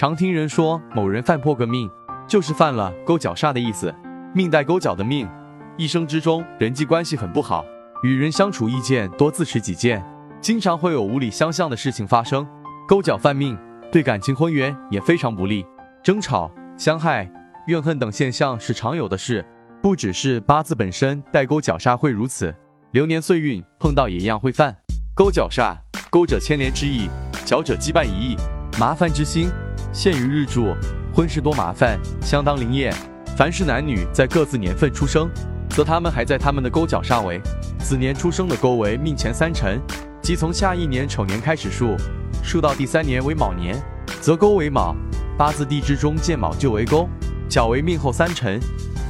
[0.00, 1.86] 常听人说某人犯破个命，
[2.26, 3.94] 就是犯了勾脚煞的意思。
[4.34, 5.28] 命带勾脚的命，
[5.76, 7.62] 一生之中人际关系很不好，
[8.02, 10.02] 与人相处意见多自持己见，
[10.40, 12.48] 经常会有无理相向的事情发生。
[12.88, 13.58] 勾脚犯命，
[13.92, 15.66] 对感情婚缘也非常不利，
[16.02, 17.30] 争吵、相害、
[17.66, 19.44] 怨恨等现象是常有的事。
[19.82, 22.54] 不只是八字本身带勾脚煞会如此，
[22.92, 24.74] 流年岁运碰到也一样会犯
[25.14, 25.76] 勾脚煞。
[26.08, 27.06] 勾者牵连之意，
[27.44, 28.36] 脚者羁绊一意，
[28.78, 29.50] 麻烦之心
[29.92, 30.74] 限于日柱，
[31.12, 32.94] 婚事多麻烦，相当灵验。
[33.36, 35.28] 凡是男女在各自年份出生，
[35.70, 37.40] 则他们还在他们的勾脚煞为
[37.78, 39.80] 子年出生的勾为命前三辰，
[40.22, 41.96] 即从下一年丑年开始数，
[42.42, 43.76] 数到第三年为卯年，
[44.20, 44.94] 则勾为卯。
[45.36, 47.08] 八字地支中见卯就为勾，
[47.48, 48.60] 脚为命后三辰。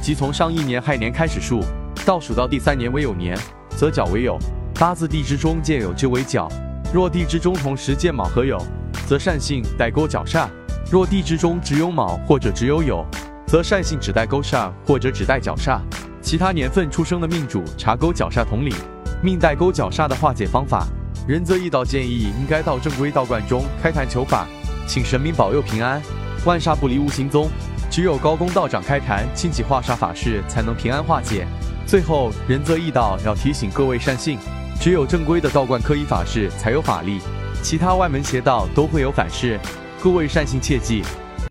[0.01, 1.59] 即从上一年亥年开始数，
[2.05, 3.37] 倒数到第三年为酉年，
[3.69, 4.39] 则角为酉。
[4.75, 6.49] 八字地支中见酉就为角。
[6.93, 8.59] 若地支中同时见卯和酉，
[9.05, 10.47] 则善性带勾角煞；
[10.91, 13.05] 若地支中只有卯或者只有酉，
[13.47, 15.79] 则善性只带勾煞或者只带角煞。
[16.21, 18.75] 其他年份出生的命主查勾角煞同理。
[19.23, 20.85] 命带勾角煞的化解方法，
[21.25, 24.45] 仁泽易道建议应该到正规道观中开坛求法，
[24.85, 26.01] 请神明保佑平安，
[26.43, 27.49] 万煞不离无形宗。
[27.89, 31.47] 只有高公道长开坛清洗化煞法事，才能平安化解。
[31.85, 34.37] 最后，仁泽义道要提醒各位善信，
[34.81, 37.21] 只有正规的道观科仪法事才有法力，
[37.63, 39.57] 其他外门邪道都会有反噬。
[40.01, 41.03] 各位善信切记，